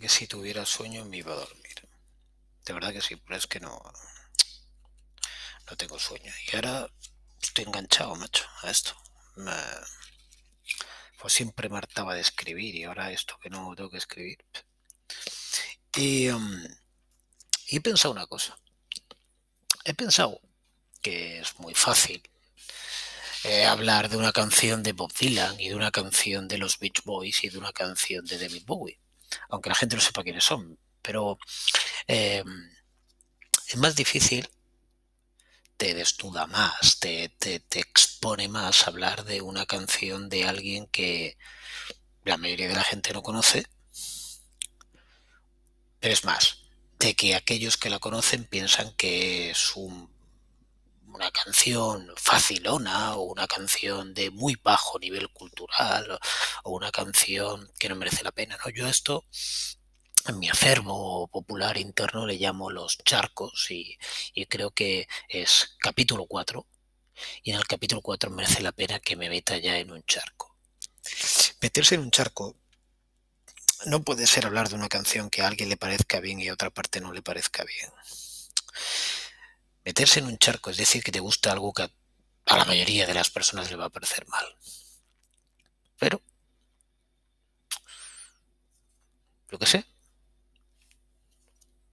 [0.00, 1.88] que si tuviera sueño me iba a dormir.
[2.64, 3.80] De verdad que sí, pero es que no,
[5.68, 6.32] no tengo sueño.
[6.50, 6.90] Y ahora
[7.40, 8.94] estoy enganchado, macho, a esto.
[11.20, 14.38] pues siempre me hartaba de escribir y ahora esto que no tengo que escribir.
[15.96, 16.64] Y, um,
[17.68, 18.58] he pensado una cosa.
[19.84, 20.40] He pensado
[21.02, 22.22] que es muy fácil
[23.44, 27.02] eh, hablar de una canción de Bob Dylan y de una canción de los Beach
[27.04, 29.00] Boys y de una canción de David Bowie,
[29.48, 31.38] aunque la gente no sepa quiénes son, pero
[32.06, 32.44] eh,
[33.66, 34.48] es más difícil,
[35.76, 41.38] te desnuda más, te, te, te expone más hablar de una canción de alguien que
[42.24, 43.66] la mayoría de la gente no conoce,
[46.00, 46.58] pero es más,
[46.98, 50.10] de que aquellos que la conocen piensan que es un
[51.14, 56.18] una canción facilona o una canción de muy bajo nivel cultural
[56.64, 58.58] o, una canción que no merece la pena.
[58.64, 58.70] ¿no?
[58.70, 59.24] Yo esto
[60.26, 63.98] en mi acervo popular interno le llamo los charcos y,
[64.34, 66.66] y creo que es capítulo 4
[67.42, 70.56] y en el capítulo 4 merece la pena que me meta ya en un charco.
[71.60, 72.56] Meterse en un charco
[73.86, 76.54] no puede ser hablar de una canción que a alguien le parezca bien y a
[76.54, 77.90] otra parte no le parezca bien
[79.84, 81.90] meterse en un charco, es decir, que te gusta algo que
[82.46, 84.56] a la mayoría de las personas le va a parecer mal.
[85.98, 86.22] Pero,
[89.48, 89.84] lo que sé,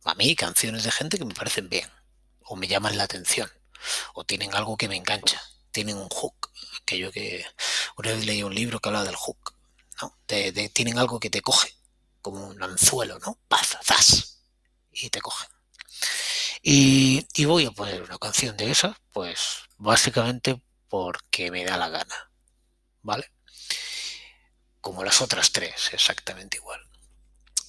[0.05, 1.89] a mí canciones de gente que me parecen bien,
[2.43, 3.51] o me llaman la atención,
[4.13, 6.51] o tienen algo que me engancha, tienen un hook,
[6.85, 7.45] que yo que
[7.97, 9.53] una vez leí un libro que hablaba del hook,
[10.01, 10.17] ¿no?
[10.25, 11.75] tienen algo que te coge,
[12.21, 13.37] como un anzuelo, ¿no?
[13.47, 14.36] Paz, zas, te.
[16.69, 22.29] Y, voy a poner una canción de esa, pues básicamente porque me da la gana,
[23.01, 23.31] ¿vale?
[24.81, 26.81] Como las otras tres, exactamente igual.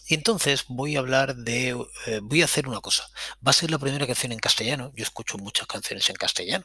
[0.09, 3.09] Y entonces voy a hablar de, eh, voy a hacer una cosa.
[3.37, 4.91] Va a ser la primera canción en castellano.
[4.97, 6.65] Yo escucho muchas canciones en castellano.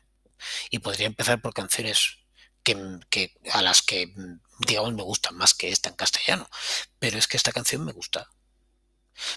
[0.71, 2.17] Y podría empezar por canciones
[2.63, 4.11] que, que, a las que,
[4.57, 6.49] digamos, me gustan más que esta en castellano.
[6.97, 8.27] Pero es que esta canción me gusta.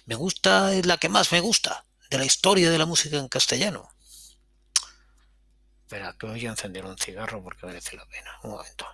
[0.06, 3.28] Me gusta, es la que más me gusta de la historia de la música en
[3.28, 3.88] castellano.
[5.82, 8.38] Espera, que voy a encender un cigarro porque merece la pena.
[8.42, 8.86] Un momento.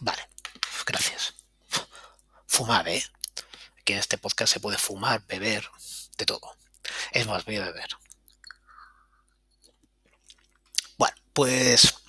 [0.00, 0.28] Vale,
[0.84, 1.34] gracias.
[2.46, 3.02] Fumar, ¿eh?
[3.80, 5.68] Aquí en este podcast se puede fumar, beber,
[6.18, 6.56] de todo.
[7.12, 7.88] Es más, voy a beber.
[10.98, 12.01] Bueno, pues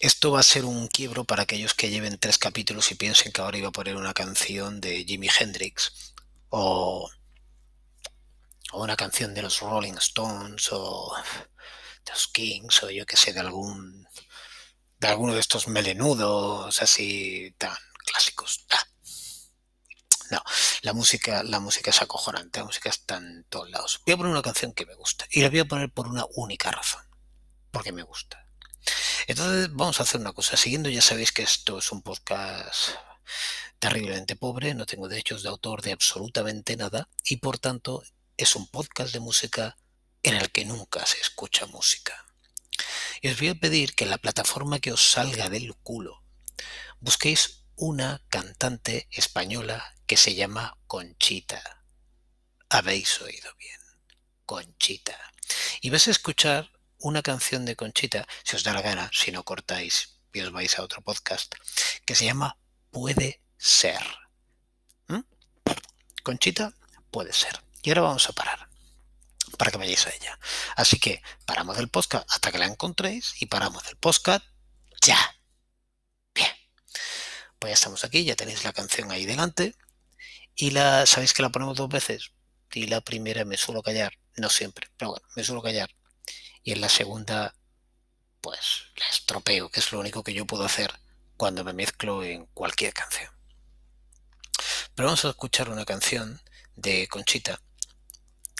[0.00, 3.42] esto va a ser un quiebro para aquellos que lleven tres capítulos y piensen que
[3.42, 6.14] ahora iba a poner una canción de Jimi Hendrix
[6.48, 7.10] o,
[8.72, 11.12] una canción de los Rolling Stones o
[12.06, 14.08] de los Kings o yo que sé, de algún
[14.98, 18.66] de alguno de estos melenudos así tan clásicos.
[20.30, 20.42] No,
[20.82, 24.00] la música, la música es acojonante, la música está en todos lados.
[24.06, 26.24] Voy a poner una canción que me gusta y la voy a poner por una
[26.34, 27.02] única razón,
[27.70, 28.49] porque me gusta.
[29.26, 30.56] Entonces vamos a hacer una cosa.
[30.56, 32.90] Siguiendo ya sabéis que esto es un podcast
[33.78, 38.02] terriblemente pobre, no tengo derechos de autor de absolutamente nada y por tanto
[38.36, 39.76] es un podcast de música
[40.22, 42.26] en el que nunca se escucha música.
[43.22, 46.22] Y os voy a pedir que en la plataforma que os salga del culo
[47.00, 51.84] busquéis una cantante española que se llama Conchita.
[52.68, 53.80] Habéis oído bien.
[54.44, 55.18] Conchita.
[55.80, 59.44] Y vas a escuchar una canción de Conchita, si os da la gana, si no
[59.44, 61.54] cortáis y os vais a otro podcast,
[62.04, 62.58] que se llama
[62.90, 64.02] Puede ser.
[65.08, 65.20] ¿Mm?
[66.22, 66.72] Conchita,
[67.10, 67.62] puede ser.
[67.82, 68.68] Y ahora vamos a parar
[69.58, 70.38] para que vayáis a ella.
[70.76, 74.44] Así que paramos del podcast hasta que la encontréis y paramos del podcast
[75.00, 75.18] ya.
[76.34, 76.50] Bien.
[77.58, 79.74] Pues ya estamos aquí, ya tenéis la canción ahí delante.
[80.54, 82.32] Y la, sabéis que la ponemos dos veces.
[82.72, 85.90] Y la primera me suelo callar, no siempre, pero bueno, me suelo callar
[86.62, 87.54] y en la segunda
[88.40, 90.92] pues la estropeo, que es lo único que yo puedo hacer
[91.36, 93.30] cuando me mezclo en cualquier canción.
[94.94, 96.40] Pero vamos a escuchar una canción
[96.76, 97.60] de Conchita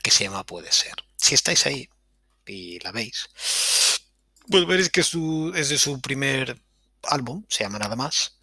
[0.03, 0.95] que se llama Puede ser.
[1.17, 1.89] Si estáis ahí
[2.47, 3.29] y la veis,
[4.51, 6.61] pues veréis que es, de su primer
[7.05, 8.37] álbum, se llama nada más.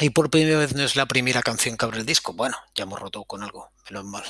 [0.00, 2.32] Y por primera vez no es la primera canción que abre el disco.
[2.32, 4.24] Bueno, ya hemos roto con algo, menos mal,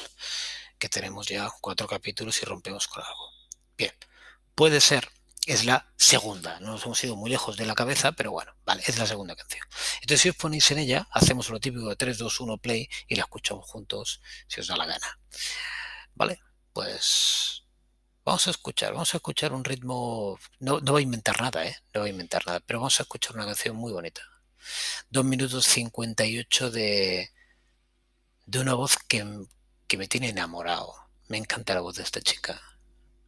[0.78, 3.32] que tenemos ya cuatro capítulos y rompemos con algo.
[3.76, 3.92] Bien,
[4.58, 5.08] Puede ser,
[5.46, 6.58] es la segunda.
[6.58, 9.36] No nos hemos ido muy lejos de la cabeza, pero bueno, vale, es la segunda
[9.36, 9.62] canción.
[10.00, 13.14] Entonces, si os ponéis en ella, hacemos lo típico de 3, 2, 1, play y
[13.14, 15.20] la escuchamos juntos si os da la gana.
[16.16, 16.40] Vale,
[16.72, 17.68] pues
[18.24, 20.36] vamos a escuchar, vamos a escuchar un ritmo.
[20.58, 21.76] No, no voy a inventar nada, ¿eh?
[21.94, 24.22] No voy a inventar nada, pero vamos a escuchar una canción muy bonita.
[25.10, 27.30] 2 minutos 58 de,
[28.44, 29.24] de una voz que,
[29.86, 30.96] que me tiene enamorado.
[31.28, 32.60] Me encanta la voz de esta chica.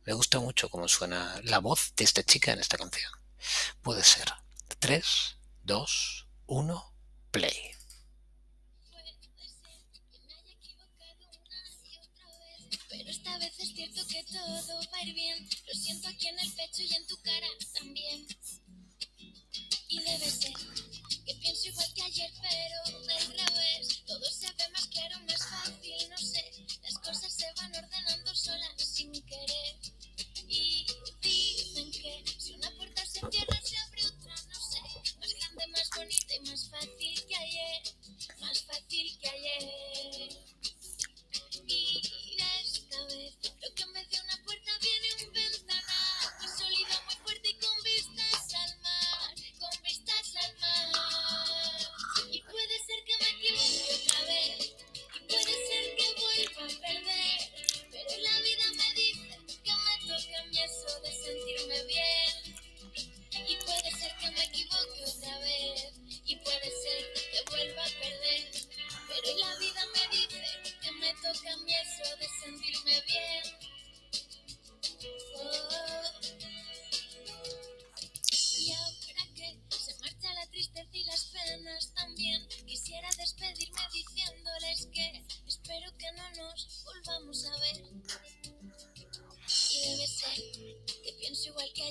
[0.06, 3.12] Me gusta mucho cómo suena la voz de esta chica en esta canción.
[3.82, 4.32] Puede ser.
[4.79, 6.94] 3, 2, 1,
[7.31, 7.75] play.
[13.11, 15.49] esta vez es cierto que todo va a ir bien.
[15.67, 18.26] Lo siento aquí en el pecho y en tu cara también.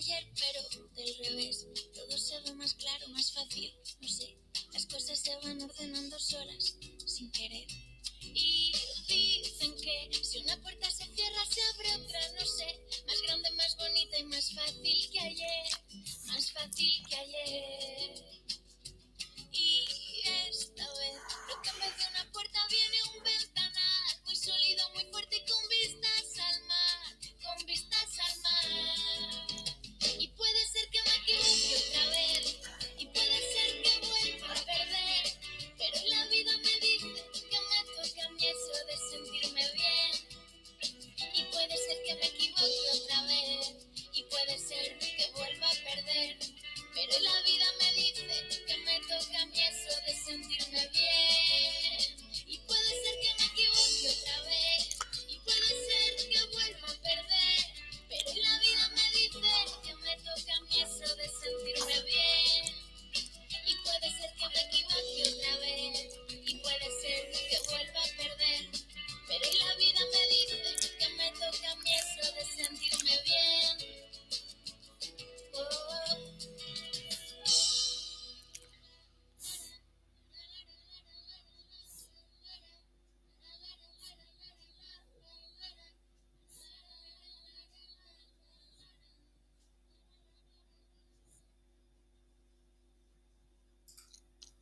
[0.09, 1.67] Ayer, pero del revés.
[1.93, 4.37] Todo se ve más claro, más fácil, no sé.
[4.73, 6.75] Las cosas se van ordenando solas,
[7.05, 7.67] sin querer.
[8.21, 8.73] Y
[9.07, 13.03] dicen que si una puerta se cierra, se abre otra, no sé.
[13.05, 15.63] Más grande, más bonita y más fácil que ayer.
[16.25, 18.38] Más fácil que ayer.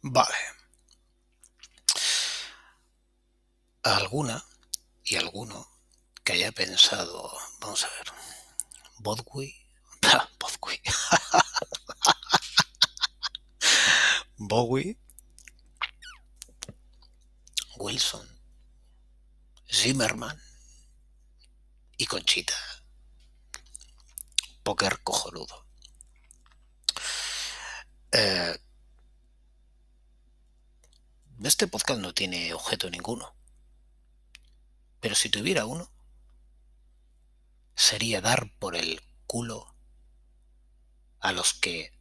[0.10, 0.36] Vale.
[3.84, 4.44] Alguna
[5.04, 5.68] y alguno
[6.24, 8.14] que haya pensado, vamos a ver,
[9.00, 9.54] Bodway,
[10.40, 10.82] Bodway,
[14.38, 14.98] Bowie,
[17.78, 18.28] Wilson,
[19.70, 20.42] Zimmerman
[21.98, 22.56] y Conchita.
[24.64, 25.66] Póker cojonudo.
[28.12, 28.58] Eh,
[31.44, 33.36] este podcast no tiene objeto ninguno.
[35.00, 35.92] Pero si tuviera uno,
[37.76, 39.76] sería dar por el culo
[41.20, 41.92] a los que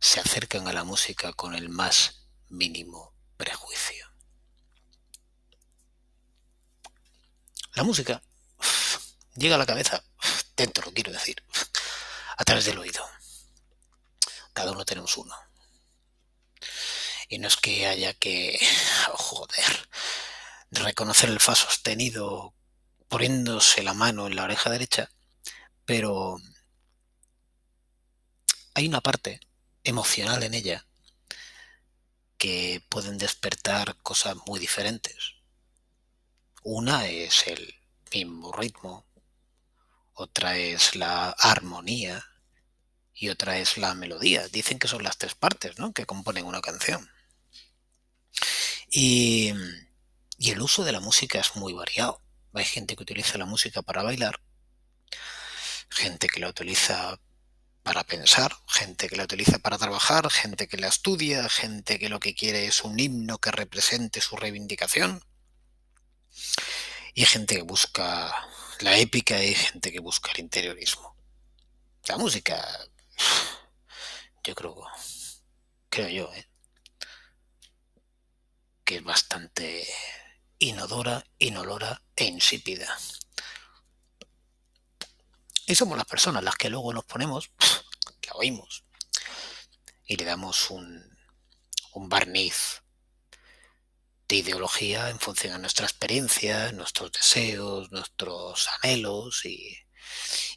[0.00, 4.10] se acercan a la música con el más mínimo prejuicio.
[7.74, 8.22] La música
[9.36, 10.04] llega a la cabeza,
[10.56, 11.44] dentro, quiero decir,
[12.36, 13.04] a través del oído.
[14.52, 15.34] Cada uno tenemos uno.
[17.30, 18.58] Y no es que haya que,
[19.14, 19.88] joder,
[20.72, 22.54] reconocer el fa sostenido
[23.08, 25.10] poniéndose la mano en la oreja derecha,
[25.84, 26.38] pero
[28.74, 29.40] hay una parte
[29.84, 30.86] emocional en ella
[32.36, 35.34] que pueden despertar cosas muy diferentes.
[36.64, 37.74] Una es el
[38.12, 39.06] mismo ritmo,
[40.14, 42.24] otra es la armonía
[43.14, 44.48] y otra es la melodía.
[44.48, 45.92] Dicen que son las tres partes ¿no?
[45.92, 47.08] que componen una canción.
[48.90, 49.52] Y,
[50.38, 52.20] el uso de la música es muy variado.
[52.52, 54.40] Hay gente que utiliza la música para bailar,
[55.88, 57.20] gente que la utiliza
[57.84, 62.18] para pensar, gente que la utiliza para trabajar, gente que la estudia, gente que lo
[62.18, 65.24] que quiere es un himno que represente su reivindicación.
[67.14, 68.34] Y gente que busca
[68.80, 71.16] la épica y gente que busca el interiorismo.
[72.08, 72.66] La música,
[74.42, 74.84] yo creo,
[75.88, 76.49] creo yo, ¿eh?
[78.90, 79.86] Que es bastante
[80.58, 82.98] inodora, inolora e insípida.
[85.64, 87.52] Y somos las personas las que luego nos ponemos,
[88.26, 88.82] la oímos,
[90.06, 91.16] y le damos un,
[91.92, 92.82] un barniz
[94.26, 99.78] de ideología en función a nuestra experiencia, nuestros deseos, nuestros anhelos y,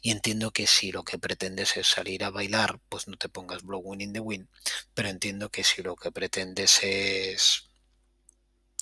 [0.02, 3.62] y, entiendo que si lo que pretendes es salir a bailar, pues no te pongas
[3.62, 4.48] blowing in the wind,
[4.92, 7.68] pero entiendo que si lo que pretendes es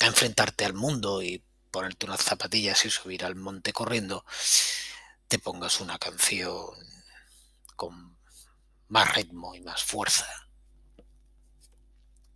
[0.06, 4.24] enfrentarte al mundo y ponerte unas zapatillas y subir al monte corriendo,
[5.28, 6.66] te pongas una canción
[7.76, 8.18] con
[8.88, 10.28] más ritmo y más fuerza.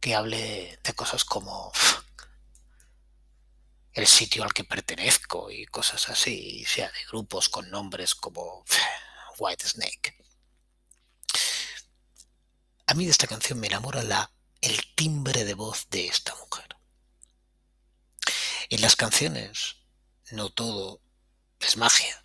[0.01, 1.73] Que hable de cosas como
[3.93, 8.65] el sitio al que pertenezco y cosas así, sea de grupos con nombres como
[9.39, 10.17] White Snake.
[12.87, 14.31] A mí de esta canción me enamora la,
[14.61, 16.76] el timbre de voz de esta mujer.
[18.69, 19.77] En las canciones
[20.33, 21.01] no todo
[21.61, 22.25] es magia.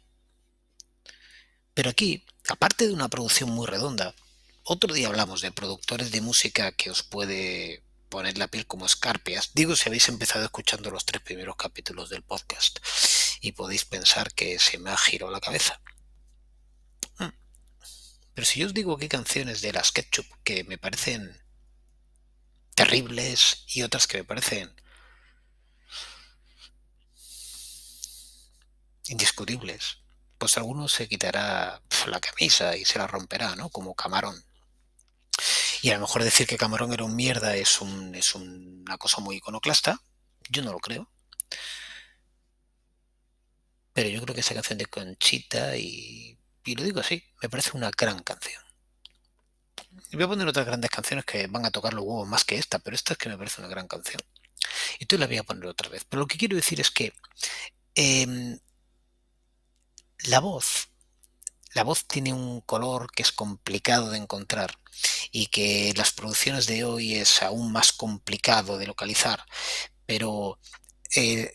[1.74, 4.15] Pero aquí, aparte de una producción muy redonda,
[4.63, 9.51] otro día hablamos de productores de música que os puede poner la piel como escarpias.
[9.53, 12.79] Digo si habéis empezado escuchando los tres primeros capítulos del podcast
[13.39, 15.79] y podéis pensar que se me ha girado la cabeza.
[17.17, 17.29] Hmm.
[18.33, 21.39] Pero si yo os digo que hay canciones de las Ketchup que me parecen
[22.75, 24.80] terribles y otras que me parecen
[29.11, 29.99] indiscutibles,
[30.37, 33.69] pues alguno se quitará la camisa y se la romperá, ¿no?
[33.69, 34.43] Como Camarón.
[35.81, 39.21] Y a lo mejor decir que Camarón era un mierda es, un, es una cosa
[39.21, 40.01] muy iconoclasta.
[40.49, 41.11] Yo no lo creo.
[43.93, 47.71] Pero yo creo que esa canción de Conchita, y, y lo digo así, me parece
[47.75, 48.63] una gran canción.
[50.11, 52.55] Y voy a poner otras grandes canciones que van a tocar los huevos más que
[52.55, 54.21] esta, pero esta es que me parece una gran canción.
[54.99, 56.05] Y tú la voy a poner otra vez.
[56.07, 57.13] Pero lo que quiero decir es que
[57.95, 58.59] eh,
[60.25, 60.89] la voz,
[61.73, 64.77] la voz tiene un color que es complicado de encontrar
[65.31, 69.43] y que las producciones de hoy es aún más complicado de localizar,
[70.05, 70.59] pero
[71.15, 71.53] eh,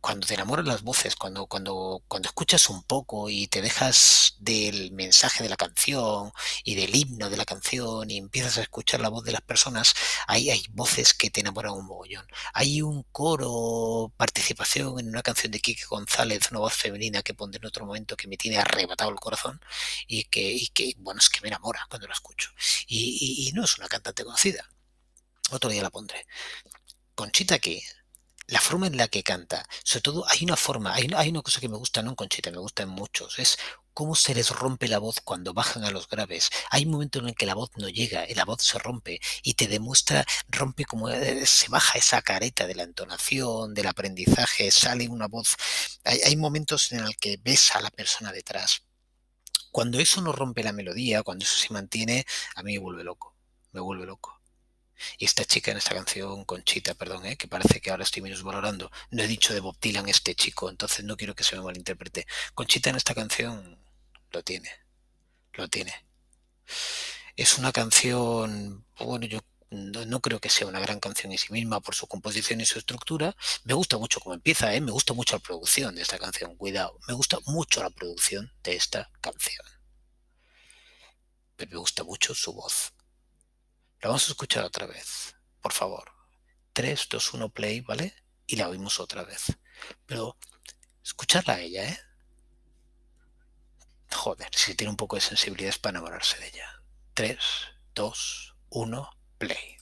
[0.00, 4.92] cuando te enamoran las voces, cuando, cuando, cuando escuchas un poco y te dejas del
[4.92, 6.32] mensaje de la canción
[6.64, 9.94] y del himno de la canción y empiezas a escuchar la voz de las personas,
[10.28, 12.26] ahí hay voces que te enamoran un mogollón.
[12.54, 17.58] Hay un coro, participación en una canción de Kike González, una voz femenina que pondré
[17.58, 19.60] en otro momento que me tiene arrebatado el corazón
[20.06, 22.50] y que, y que bueno, es que me enamora cuando la escucho.
[22.86, 24.68] Y, y, y no es una cantante conocida.
[25.50, 26.26] Otro día la pondré.
[27.14, 27.82] Conchita que
[28.48, 31.60] la forma en la que canta, sobre todo hay una forma, hay, hay, una cosa
[31.60, 33.58] que me gusta, no en Conchita, me gusta en muchos, es
[33.92, 36.50] cómo se les rompe la voz cuando bajan a los graves.
[36.70, 39.54] Hay un momento en el que la voz no llega, la voz se rompe y
[39.54, 45.08] te demuestra, rompe como eh, se baja esa careta de la entonación, del aprendizaje, sale
[45.08, 45.56] una voz.
[46.04, 48.82] Hay, hay momentos en el que ves a la persona detrás.
[49.70, 52.24] Cuando eso no rompe la melodía, cuando eso se mantiene,
[52.54, 53.34] a mí me vuelve loco,
[53.72, 54.40] me vuelve loco.
[55.18, 57.36] Y esta chica en esta canción, Conchita, perdón, ¿eh?
[57.36, 60.70] que parece que ahora estoy menos valorando, no he dicho de Bob Dylan este chico,
[60.70, 62.26] entonces no quiero que se me malinterprete.
[62.54, 63.78] Conchita en esta canción
[64.30, 64.70] lo tiene,
[65.52, 65.94] lo tiene.
[67.36, 69.40] Es una canción, bueno, yo
[69.70, 72.66] no, no, creo que sea una gran canción en sí misma por su composición y
[72.66, 73.36] su estructura.
[73.64, 74.80] Me gusta mucho cómo empieza, ¿eh?
[74.80, 78.76] me gusta mucho la producción de esta canción, cuidado, me gusta mucho la producción de
[78.76, 79.64] esta canción.
[81.56, 82.92] Pero me gusta mucho su voz.
[84.00, 86.12] La vamos a escuchar otra vez, por favor.
[86.72, 88.14] 3, 2, 1, play, ¿vale?
[88.46, 89.58] Y la oímos otra vez.
[90.06, 90.36] Pero
[91.02, 91.98] escucharla a ella, ¿eh?
[94.12, 96.82] Joder, si tiene un poco de sensibilidad es para enamorarse de ella.
[97.14, 97.38] 3,
[97.94, 99.76] 2, 1, play.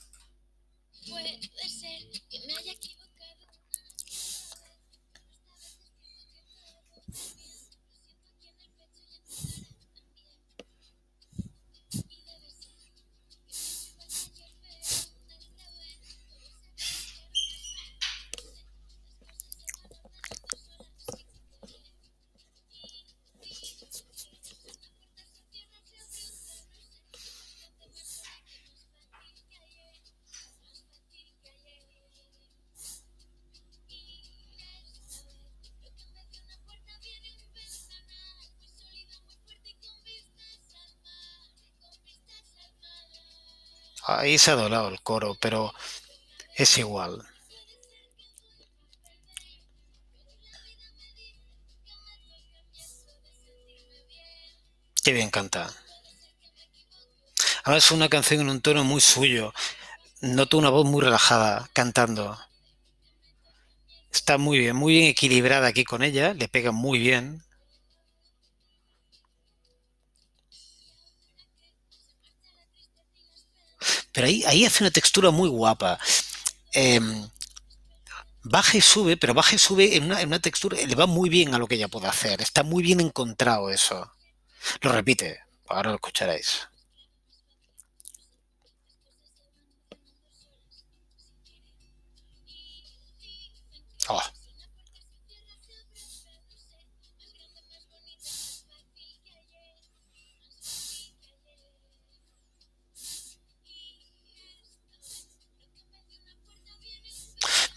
[1.07, 2.73] Puede ser que me haya
[44.17, 45.73] Ahí se ha doblado el coro, pero
[46.55, 47.23] es igual.
[55.03, 55.69] Qué bien canta.
[57.63, 59.53] Ahora es una canción en un tono muy suyo.
[60.21, 62.37] Noto una voz muy relajada cantando.
[64.11, 67.43] Está muy bien, muy bien equilibrada aquí con ella, le pega muy bien.
[74.17, 75.99] Pero ahí, ahí hace una textura muy guapa.
[76.73, 77.29] Em,
[78.41, 81.29] baja y sube, pero baja y sube en una, en una textura, le va muy
[81.29, 82.41] bien a lo que ella puede hacer.
[82.41, 84.11] Está muy bien encontrado eso.
[84.81, 86.67] Lo repite, ahora lo escucharéis.
[94.09, 94.36] Oh.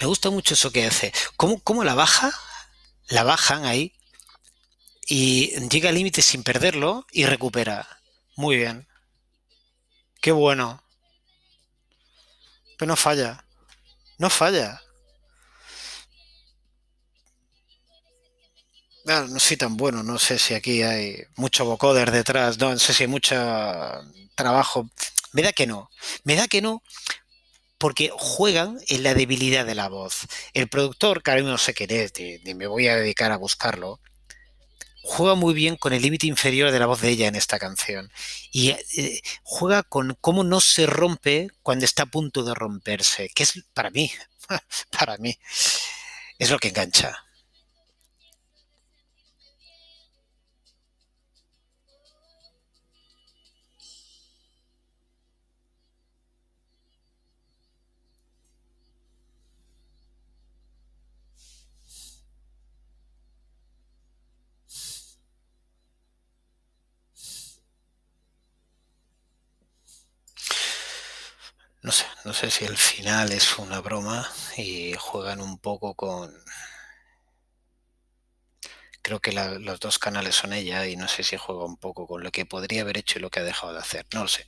[0.01, 1.13] Me gusta mucho eso que hace.
[1.37, 2.33] ¿Cómo, cómo la baja?
[3.09, 3.93] La bajan ahí
[5.07, 7.87] y llega al límite sin perderlo y recupera.
[8.37, 8.89] Muy bien.
[10.23, 10.83] Qué bueno.
[12.79, 13.45] Pero no falla.
[14.17, 14.81] No falla.
[19.05, 22.93] No soy tan bueno, no sé si aquí hay mucho vocoder detrás, no, no sé
[22.95, 23.35] si hay mucho
[24.37, 24.89] trabajo.
[25.33, 25.91] Me da que no.
[26.23, 26.83] Me da que no
[27.81, 30.27] porque juegan en la debilidad de la voz.
[30.53, 32.13] El productor, que ahora no sé quién es,
[32.45, 34.01] ni me voy a dedicar a buscarlo,
[35.03, 38.13] juega muy bien con el límite inferior de la voz de ella en esta canción.
[38.53, 43.45] Y eh, juega con cómo no se rompe cuando está a punto de romperse, que
[43.45, 44.13] es para mí,
[44.99, 45.39] para mí,
[46.39, 47.17] es lo que engancha.
[71.91, 76.33] No sé, no sé si el final es una broma y juegan un poco con...
[79.03, 82.23] Creo que los dos canales son ella y no sé si juega un poco con
[82.23, 84.07] lo que podría haber hecho y lo que ha dejado de hacer.
[84.15, 84.47] No lo sé.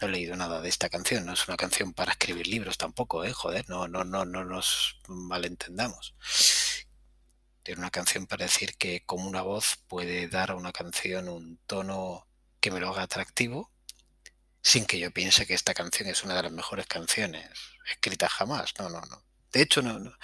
[0.00, 1.26] No he leído nada de esta canción.
[1.26, 3.32] No es una canción para escribir libros tampoco, ¿eh?
[3.32, 6.14] Joder, no, no, no, no nos malentendamos.
[7.64, 11.58] Tiene una canción para decir que como una voz puede dar a una canción un
[11.66, 12.28] tono
[12.60, 13.71] que me lo haga atractivo
[14.62, 17.50] sin que yo piense que esta canción es una de las mejores canciones
[17.90, 18.72] escritas jamás.
[18.78, 19.24] No, no, no.
[19.52, 20.16] De hecho, no, no.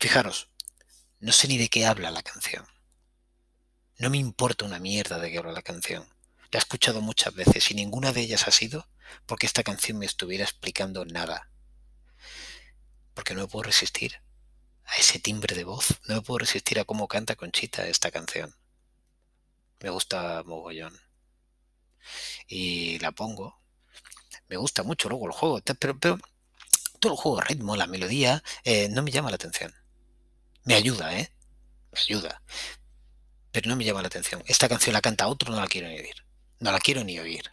[0.00, 0.48] Fijaros,
[1.20, 2.66] no sé ni de qué habla la canción.
[3.98, 6.08] No me importa una mierda de qué habla la canción.
[6.50, 8.88] La he escuchado muchas veces y ninguna de ellas ha sido
[9.26, 11.50] porque esta canción me estuviera explicando nada.
[13.12, 14.20] Porque no me puedo resistir
[14.84, 16.00] a ese timbre de voz.
[16.08, 18.56] No me puedo resistir a cómo canta Conchita esta canción.
[19.80, 20.98] Me gusta mogollón.
[22.48, 23.63] Y la pongo.
[24.48, 25.60] Me gusta mucho luego el juego.
[25.78, 25.96] Pero,
[27.00, 29.74] todo el juego, ritmo, la melodía, eh, no me llama la atención.
[30.64, 31.30] Me ayuda, ¿eh?
[31.92, 32.42] Me ayuda.
[33.52, 34.42] Pero no me llama la atención.
[34.46, 36.24] Esta canción la canta otro, no la quiero ni oír.
[36.60, 37.52] No la quiero ni oír.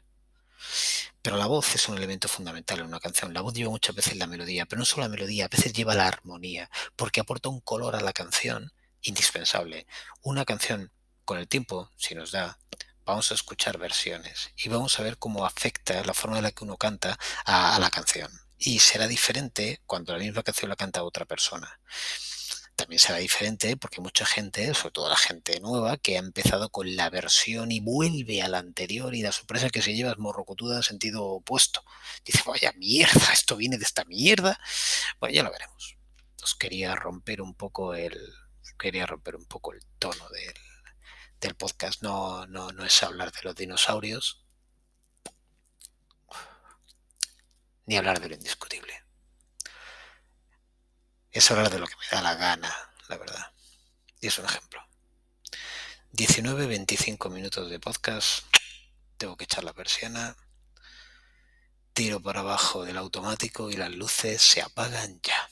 [1.22, 3.34] Pero la voz es un elemento fundamental en una canción.
[3.34, 5.94] La voz lleva muchas veces la melodía, pero no solo la melodía, a veces lleva
[5.94, 8.72] la armonía, porque aporta un color a la canción
[9.04, 9.86] indispensable.
[10.22, 10.92] Una canción,
[11.26, 12.58] con el tiempo, si nos da,
[13.06, 16.64] vamos a escuchar versiones y vamos a ver cómo afecta la forma en la que
[16.64, 18.32] uno canta a, la canción.
[18.58, 21.80] Y será diferente cuando la misma canción la canta otra persona
[22.76, 26.96] también será diferente porque mucha gente, sobre todo la gente nueva, que ha empezado con
[26.96, 30.78] la versión y vuelve a la anterior y la sorpresa que se lleva es morrocotuda
[30.78, 31.84] en sentido opuesto.
[32.26, 34.60] Dice, vaya mierda, esto viene de esta mierda.
[35.20, 35.96] Bueno, ya lo veremos.
[36.42, 38.18] Os quería romper un poco el,
[38.80, 40.56] quería romper un poco el tono del,
[41.42, 42.02] del podcast.
[42.02, 44.46] No, no, no es hablar de los dinosaurios,
[47.86, 49.02] ni hablar de lo indiscutible
[51.32, 53.54] es hablar de lo que me da la gana, la verdad.
[54.20, 54.86] Y es un ejemplo.
[56.12, 58.46] 19, 25 minutos de podcast.
[59.18, 60.36] Tengo que echar la persiana.
[61.94, 65.51] Tiro para abajo del automático y las luces se apagan ya.